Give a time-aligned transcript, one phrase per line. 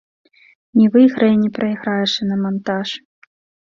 [0.79, 2.87] Не выйграе і не прайграе шынамантаж.